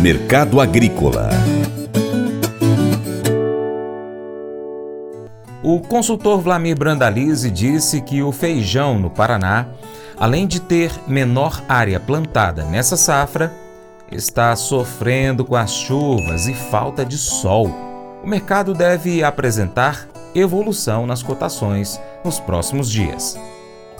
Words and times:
Mercado 0.00 0.60
Agrícola 0.60 1.28
O 5.60 5.80
consultor 5.80 6.40
Vlamir 6.40 6.78
Brandalize 6.78 7.50
disse 7.50 8.00
que 8.00 8.22
o 8.22 8.30
feijão 8.30 8.96
no 8.96 9.10
Paraná, 9.10 9.66
além 10.16 10.46
de 10.46 10.60
ter 10.60 10.92
menor 11.08 11.60
área 11.68 11.98
plantada 11.98 12.62
nessa 12.62 12.96
safra, 12.96 13.52
está 14.10 14.54
sofrendo 14.54 15.44
com 15.44 15.56
as 15.56 15.72
chuvas 15.72 16.46
e 16.46 16.54
falta 16.54 17.04
de 17.04 17.18
sol. 17.18 17.68
O 18.22 18.26
mercado 18.26 18.74
deve 18.74 19.24
apresentar 19.24 20.08
evolução 20.32 21.08
nas 21.08 21.24
cotações 21.24 22.00
nos 22.24 22.38
próximos 22.38 22.88
dias. 22.88 23.36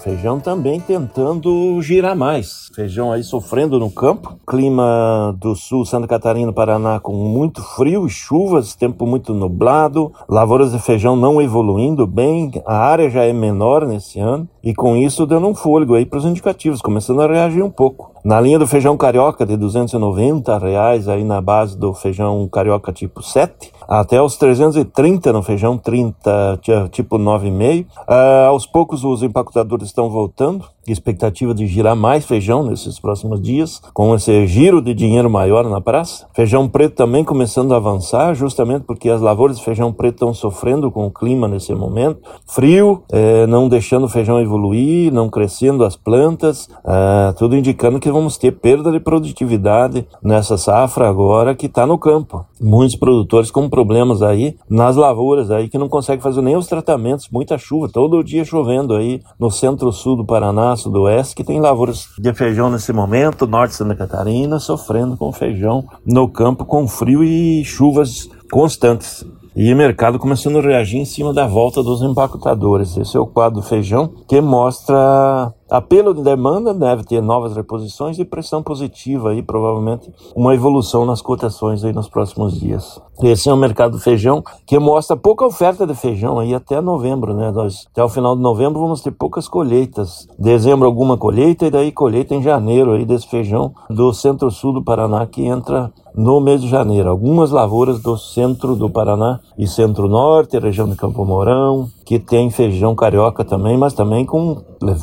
Feijão 0.03 0.39
também 0.39 0.79
tentando 0.79 1.81
girar 1.81 2.15
mais. 2.15 2.69
Feijão 2.73 3.11
aí 3.11 3.21
sofrendo 3.21 3.77
no 3.77 3.91
campo. 3.91 4.39
Clima 4.47 5.35
do 5.37 5.55
sul, 5.55 5.85
Santa 5.85 6.07
Catarina, 6.07 6.53
Paraná, 6.53 7.01
com 7.01 7.13
muito 7.13 7.61
frio 7.61 8.07
e 8.07 8.09
chuvas, 8.09 8.75
tempo 8.75 9.05
muito 9.05 9.33
nublado. 9.33 10.11
Lavouras 10.29 10.71
de 10.71 10.79
feijão 10.79 11.17
não 11.17 11.41
evoluindo 11.41 12.07
bem. 12.07 12.49
A 12.65 12.77
área 12.77 13.09
já 13.09 13.25
é 13.25 13.33
menor 13.33 13.85
nesse 13.85 14.19
ano. 14.19 14.47
E 14.63 14.73
com 14.73 14.95
isso 14.95 15.25
dando 15.25 15.47
um 15.47 15.55
fôlego 15.55 15.95
aí 15.95 16.05
para 16.05 16.19
os 16.19 16.25
indicativos, 16.25 16.81
começando 16.81 17.21
a 17.21 17.27
reagir 17.27 17.63
um 17.63 17.69
pouco. 17.69 18.11
Na 18.29 18.39
linha 18.39 18.59
do 18.59 18.67
feijão 18.67 18.95
carioca 18.95 19.43
de 19.43 19.57
290 19.57 20.59
reais 20.59 21.07
aí 21.07 21.23
na 21.23 21.41
base 21.41 21.75
do 21.75 21.95
feijão 21.95 22.47
carioca 22.47 22.93
tipo 22.93 23.23
7, 23.23 23.73
até 23.87 24.21
os 24.21 24.37
330 24.37 25.33
no 25.33 25.41
feijão 25.41 25.75
30 25.79 26.59
tipo 26.91 27.17
9,5. 27.17 27.85
Uh, 27.85 27.87
ah, 28.07 28.45
aos 28.49 28.67
poucos 28.67 29.03
os 29.03 29.23
empacotadores 29.23 29.87
estão 29.87 30.11
voltando, 30.11 30.63
expectativa 30.91 31.53
de 31.53 31.67
girar 31.67 31.95
mais 31.95 32.25
feijão 32.25 32.63
nesses 32.63 32.99
próximos 32.99 33.41
dias, 33.41 33.81
com 33.93 34.13
esse 34.15 34.47
giro 34.47 34.81
de 34.81 34.93
dinheiro 34.93 35.29
maior 35.29 35.67
na 35.69 35.81
praça. 35.81 36.27
Feijão 36.33 36.67
preto 36.67 36.95
também 36.95 37.23
começando 37.23 37.73
a 37.73 37.77
avançar, 37.77 38.33
justamente 38.33 38.83
porque 38.83 39.09
as 39.09 39.21
lavouras 39.21 39.57
de 39.57 39.63
feijão 39.63 39.91
preto 39.91 40.15
estão 40.15 40.33
sofrendo 40.33 40.91
com 40.91 41.05
o 41.05 41.11
clima 41.11 41.47
nesse 41.47 41.73
momento. 41.73 42.19
Frio, 42.47 43.03
eh, 43.11 43.45
não 43.47 43.67
deixando 43.67 44.05
o 44.05 44.09
feijão 44.09 44.39
evoluir, 44.39 45.11
não 45.13 45.29
crescendo 45.29 45.83
as 45.83 45.95
plantas, 45.95 46.67
uh, 46.83 47.33
tudo 47.37 47.55
indicando 47.55 47.99
que 47.99 48.11
vamos 48.11 48.37
ter 48.37 48.51
perda 48.51 48.91
de 48.91 48.99
produtividade 48.99 50.07
nessa 50.21 50.57
safra 50.57 51.07
agora 51.07 51.55
que 51.55 51.65
está 51.65 51.85
no 51.85 51.97
campo. 51.97 52.45
Muitos 52.59 52.95
produtores 52.95 53.51
com 53.51 53.69
problemas 53.69 54.21
aí 54.21 54.57
nas 54.69 54.95
lavouras 54.95 55.51
aí 55.51 55.69
que 55.69 55.77
não 55.77 55.89
conseguem 55.89 56.21
fazer 56.21 56.41
nem 56.41 56.55
os 56.55 56.67
tratamentos, 56.67 57.29
muita 57.31 57.57
chuva, 57.57 57.89
todo 57.89 58.23
dia 58.23 58.43
chovendo 58.43 58.95
aí 58.95 59.21
no 59.39 59.49
centro-sul 59.49 60.15
do 60.15 60.25
Paraná, 60.25 60.75
sudoeste, 60.81 61.35
que 61.35 61.43
tem 61.43 61.59
lavouras 61.59 62.07
de 62.17 62.33
feijão 62.33 62.69
nesse 62.69 62.91
momento, 62.91 63.47
norte 63.47 63.71
de 63.71 63.77
Santa 63.77 63.95
Catarina, 63.95 64.59
sofrendo 64.59 65.17
com 65.17 65.31
feijão 65.31 65.85
no 66.05 66.27
campo 66.27 66.65
com 66.65 66.87
frio 66.87 67.23
e 67.23 67.63
chuvas 67.63 68.29
constantes. 68.51 69.25
E 69.55 69.73
o 69.73 69.75
mercado 69.75 70.19
começando 70.19 70.59
a 70.59 70.61
reagir 70.61 70.99
em 70.99 71.05
cima 71.05 71.33
da 71.33 71.45
volta 71.45 71.83
dos 71.83 72.01
empacotadores. 72.01 72.95
Esse 72.95 73.17
é 73.17 73.19
o 73.19 73.27
quadro 73.27 73.59
do 73.59 73.67
feijão 73.67 74.09
que 74.27 74.39
mostra 74.39 75.53
apelo 75.69 76.13
de 76.13 76.21
demanda, 76.21 76.73
deve 76.73 77.03
ter 77.03 77.21
novas 77.21 77.55
reposições 77.55 78.17
e 78.19 78.25
pressão 78.25 78.63
positiva 78.63 79.29
aí, 79.29 79.41
provavelmente 79.41 80.11
uma 80.35 80.53
evolução 80.53 81.05
nas 81.05 81.21
cotações 81.21 81.83
aí 81.83 81.93
nos 81.93 82.09
próximos 82.09 82.59
dias. 82.59 83.01
Esse 83.21 83.49
é 83.49 83.53
o 83.53 83.57
mercado 83.57 83.93
do 83.93 83.99
feijão 83.99 84.41
que 84.65 84.79
mostra 84.79 85.17
pouca 85.17 85.45
oferta 85.45 85.85
de 85.85 85.93
feijão 85.93 86.39
aí 86.39 86.53
até 86.53 86.79
novembro, 86.79 87.33
né? 87.33 87.51
Nós, 87.51 87.85
até 87.91 88.03
o 88.03 88.07
final 88.07 88.35
de 88.35 88.41
novembro 88.41 88.79
vamos 88.79 89.01
ter 89.01 89.11
poucas 89.11 89.47
colheitas. 89.47 90.27
Dezembro 90.39 90.87
alguma 90.87 91.17
colheita 91.17 91.65
e 91.65 91.71
daí 91.71 91.91
colheita 91.91 92.33
em 92.33 92.41
janeiro 92.41 92.93
aí 92.93 93.05
desse 93.05 93.27
feijão 93.27 93.73
do 93.89 94.13
centro-sul 94.13 94.71
do 94.71 94.83
Paraná 94.83 95.25
que 95.25 95.45
entra 95.45 95.91
no 96.15 96.39
mês 96.39 96.61
de 96.61 96.69
janeiro. 96.69 97.09
Algumas 97.09 97.51
lavouras 97.51 98.01
do 98.01 98.17
centro 98.17 98.75
do 98.75 98.89
Paraná 98.89 99.39
e 99.57 99.67
centro-norte, 99.67 100.57
região 100.57 100.89
de 100.89 100.95
Campo 100.95 101.25
Mourão, 101.25 101.89
que 102.05 102.19
tem 102.19 102.49
feijão 102.49 102.95
carioca 102.95 103.43
também, 103.43 103.77
mas 103.77 103.93
também 103.93 104.25
com 104.25 104.61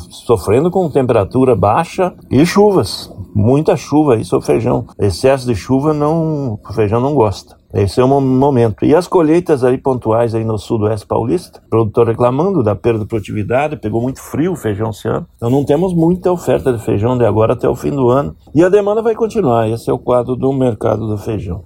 sofrendo 0.09 0.71
com 0.71 0.89
temperatura 0.89 1.55
baixa 1.55 2.13
e 2.29 2.45
chuvas. 2.45 3.11
Muita 3.33 3.75
chuva, 3.75 4.15
é 4.15 4.35
o 4.35 4.41
feijão. 4.41 4.85
Excesso 4.97 5.45
de 5.45 5.55
chuva 5.55 5.93
não, 5.93 6.59
o 6.67 6.73
feijão 6.73 6.99
não 6.99 7.13
gosta. 7.13 7.55
Esse 7.73 7.99
é 7.99 8.03
o 8.03 8.07
momento. 8.07 8.85
E 8.85 8.95
as 8.95 9.07
colheitas 9.07 9.63
aí 9.63 9.77
pontuais 9.77 10.33
aí 10.33 10.43
no 10.43 10.57
sudoeste 10.57 11.05
paulista, 11.05 11.61
produtor 11.69 12.07
reclamando 12.07 12.63
da 12.63 12.75
perda 12.75 12.99
de 12.99 13.05
produtividade, 13.05 13.75
pegou 13.75 14.01
muito 14.01 14.21
frio 14.21 14.53
o 14.53 14.55
feijão 14.55 14.89
esse 14.89 15.07
ano. 15.07 15.27
Então 15.35 15.49
não 15.49 15.63
temos 15.63 15.93
muita 15.93 16.31
oferta 16.31 16.73
de 16.73 16.83
feijão 16.83 17.17
de 17.17 17.25
agora 17.25 17.53
até 17.53 17.67
o 17.69 17.75
fim 17.75 17.91
do 17.91 18.09
ano. 18.09 18.35
E 18.55 18.63
a 18.63 18.69
demanda 18.69 19.01
vai 19.01 19.13
continuar. 19.13 19.69
Esse 19.69 19.89
é 19.89 19.93
o 19.93 19.99
quadro 19.99 20.35
do 20.35 20.51
mercado 20.53 21.07
do 21.07 21.17
feijão. 21.17 21.65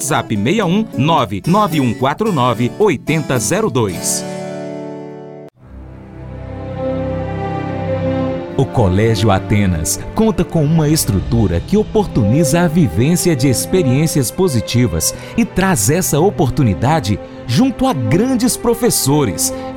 WhatsApp 0.01 0.35
61 0.35 0.87
99149 0.97 2.71
8002. 2.79 4.25
O 8.57 8.65
Colégio 8.65 9.31
Atenas 9.31 9.99
conta 10.13 10.43
com 10.43 10.63
uma 10.63 10.87
estrutura 10.89 11.59
que 11.59 11.77
oportuniza 11.77 12.61
a 12.61 12.67
vivência 12.67 13.35
de 13.35 13.47
experiências 13.47 14.29
positivas 14.29 15.15
e 15.37 15.45
traz 15.45 15.89
essa 15.89 16.19
oportunidade 16.19 17.19
junto 17.47 17.87
a 17.87 17.93
grandes 17.93 18.55
professores, 18.55 19.53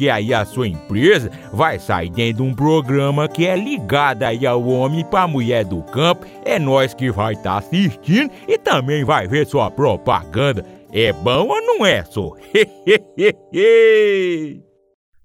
porque 0.00 0.08
aí 0.08 0.32
a 0.32 0.46
sua 0.46 0.66
empresa 0.66 1.30
vai 1.52 1.78
sair 1.78 2.08
dentro 2.08 2.42
de 2.42 2.50
um 2.50 2.54
programa 2.54 3.28
que 3.28 3.46
é 3.46 3.54
ligado 3.54 4.22
aí 4.22 4.46
ao 4.46 4.66
homem 4.66 5.04
para 5.04 5.28
mulher 5.28 5.62
do 5.62 5.82
campo. 5.82 6.24
É 6.42 6.58
nós 6.58 6.94
que 6.94 7.10
vai 7.10 7.34
estar 7.34 7.50
tá 7.50 7.58
assistindo 7.58 8.30
e 8.48 8.56
também 8.56 9.04
vai 9.04 9.28
ver 9.28 9.46
sua 9.46 9.70
propaganda. 9.70 10.64
É 10.90 11.12
bom 11.12 11.48
ou 11.48 11.60
não 11.60 11.84
é, 11.84 12.02
só? 12.02 12.32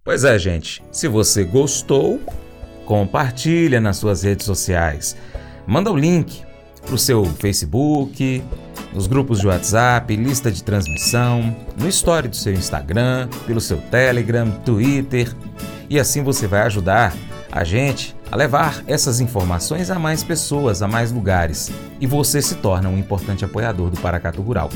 pois 0.03 0.25
é, 0.25 0.37
gente. 0.37 0.83
Se 0.91 1.07
você 1.07 1.45
gostou, 1.45 2.19
compartilha 2.85 3.79
nas 3.79 3.95
suas 3.95 4.23
redes 4.23 4.45
sociais. 4.45 5.15
Manda 5.65 5.89
o 5.89 5.95
link 5.95 6.43
para 6.85 6.95
o 6.95 6.97
seu 6.97 7.25
Facebook, 7.25 8.43
nos 8.93 9.07
grupos 9.07 9.39
de 9.39 9.47
WhatsApp, 9.47 10.15
lista 10.15 10.51
de 10.51 10.63
transmissão, 10.63 11.55
no 11.77 11.87
story 11.89 12.27
do 12.27 12.35
seu 12.35 12.53
Instagram, 12.53 13.27
pelo 13.45 13.59
seu 13.59 13.77
Telegram, 13.77 14.49
Twitter. 14.63 15.35
E 15.89 15.99
assim 15.99 16.23
você 16.23 16.47
vai 16.47 16.61
ajudar 16.61 17.13
a 17.51 17.63
gente 17.63 18.15
a 18.31 18.35
levar 18.35 18.83
essas 18.87 19.19
informações 19.19 19.89
a 19.89 19.97
mais 19.97 20.23
pessoas, 20.23 20.81
a 20.81 20.87
mais 20.87 21.11
lugares. 21.11 21.71
E 21.99 22.07
você 22.07 22.41
se 22.41 22.55
torna 22.55 22.89
um 22.89 22.97
importante 22.97 23.43
apoiador 23.43 23.89
do 23.89 23.99
Paracatu 23.99 24.41
Rural. 24.41 24.69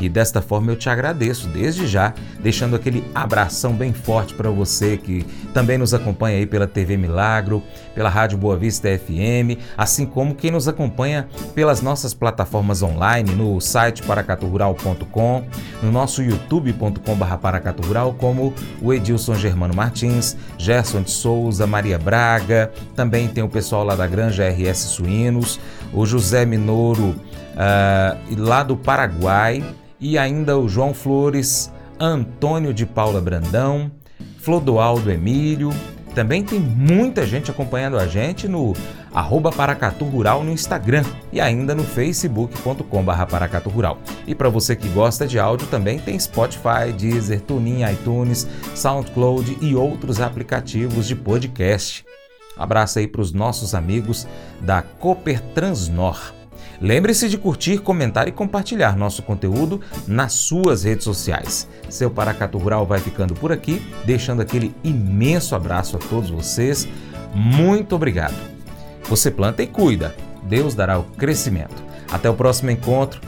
E 0.00 0.08
desta 0.08 0.42
forma 0.42 0.70
eu 0.70 0.76
te 0.76 0.88
agradeço 0.88 1.48
desde 1.48 1.86
já, 1.86 2.12
deixando 2.40 2.76
aquele 2.76 3.04
abração 3.14 3.72
bem 3.72 3.92
forte 3.92 4.34
para 4.34 4.50
você 4.50 4.96
que 4.96 5.24
também 5.54 5.78
nos 5.78 5.94
acompanha 5.94 6.38
aí 6.38 6.46
pela 6.46 6.66
TV 6.66 6.96
Milagro, 6.96 7.62
pela 7.94 8.10
Rádio 8.10 8.36
Boa 8.36 8.56
Vista 8.56 8.88
FM, 8.88 9.58
assim 9.76 10.04
como 10.04 10.34
quem 10.34 10.50
nos 10.50 10.68
acompanha 10.68 11.28
pelas 11.54 11.80
nossas 11.80 12.12
plataformas 12.12 12.82
online 12.82 13.34
no 13.34 13.60
site 13.60 14.02
paracaturural.com, 14.02 15.44
no 15.82 15.90
nosso 15.90 16.22
youtube.com/paracaturural, 16.22 18.14
como 18.14 18.52
o 18.82 18.92
Edilson 18.92 19.34
Germano 19.34 19.74
Martins, 19.74 20.36
Gerson 20.58 21.02
de 21.02 21.10
Souza, 21.10 21.66
Maria 21.66 21.98
Braga, 21.98 22.70
também 22.94 23.28
tem 23.28 23.42
o 23.42 23.48
pessoal 23.48 23.84
lá 23.84 23.96
da 23.96 24.06
Granja 24.06 24.44
RS 24.48 24.78
Suínos, 24.78 25.58
o 25.92 26.04
José 26.04 26.44
Minoro 26.44 27.14
uh, 27.56 28.16
lá 28.36 28.62
do 28.62 28.76
Paraguai 28.76 29.64
e 30.00 30.18
ainda 30.18 30.58
o 30.58 30.68
João 30.68 30.92
Flores, 30.92 31.72
Antônio 31.98 32.72
de 32.74 32.84
Paula 32.86 33.20
Brandão, 33.20 33.90
Flodoaldo 34.38 35.10
Emílio. 35.10 35.70
Também 36.14 36.42
tem 36.42 36.58
muita 36.58 37.26
gente 37.26 37.50
acompanhando 37.50 37.98
a 37.98 38.06
gente 38.06 38.48
no 38.48 38.74
arroba 39.12 39.50
Paracatu 39.50 40.04
Rural 40.04 40.44
no 40.44 40.50
Instagram 40.50 41.04
e 41.32 41.40
ainda 41.40 41.74
no 41.74 41.82
facebook.com 41.82 43.04
Paracatu 43.04 43.68
Rural. 43.68 43.98
E 44.26 44.34
para 44.34 44.48
você 44.48 44.76
que 44.76 44.88
gosta 44.88 45.26
de 45.26 45.38
áudio 45.38 45.66
também 45.68 45.98
tem 45.98 46.18
Spotify, 46.18 46.92
Deezer, 46.96 47.40
TuneIn, 47.40 47.90
iTunes, 47.90 48.46
SoundCloud 48.74 49.58
e 49.60 49.74
outros 49.74 50.20
aplicativos 50.20 51.06
de 51.06 51.16
podcast. 51.16 52.04
Abraço 52.56 52.98
aí 52.98 53.06
para 53.06 53.20
os 53.20 53.32
nossos 53.32 53.74
amigos 53.74 54.26
da 54.60 54.80
Cooper 54.80 55.40
Transnor. 55.54 56.35
Lembre-se 56.80 57.28
de 57.28 57.38
curtir, 57.38 57.78
comentar 57.78 58.28
e 58.28 58.32
compartilhar 58.32 58.96
nosso 58.96 59.22
conteúdo 59.22 59.80
nas 60.06 60.32
suas 60.32 60.84
redes 60.84 61.04
sociais. 61.04 61.68
Seu 61.88 62.10
Paracato 62.10 62.58
Rural 62.58 62.86
vai 62.86 63.00
ficando 63.00 63.34
por 63.34 63.52
aqui, 63.52 63.80
deixando 64.04 64.42
aquele 64.42 64.74
imenso 64.84 65.54
abraço 65.54 65.96
a 65.96 66.00
todos 66.00 66.30
vocês. 66.30 66.86
Muito 67.34 67.94
obrigado. 67.94 68.36
Você 69.04 69.30
planta 69.30 69.62
e 69.62 69.66
cuida, 69.66 70.14
Deus 70.42 70.74
dará 70.74 70.98
o 70.98 71.04
crescimento. 71.04 71.84
Até 72.10 72.28
o 72.30 72.34
próximo 72.34 72.70
encontro. 72.70 73.20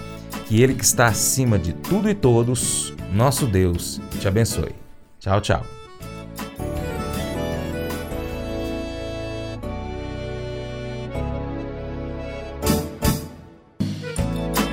Que 0.47 0.63
Ele 0.63 0.75
que 0.75 0.85
está 0.85 1.09
acima 1.09 1.59
de 1.59 1.75
tudo 1.75 2.09
e 2.09 2.15
todos, 2.15 2.95
nosso 3.13 3.45
Deus, 3.47 4.01
te 4.19 4.27
abençoe. 4.27 4.75
Tchau, 5.21 5.43
tchau. 5.43 5.78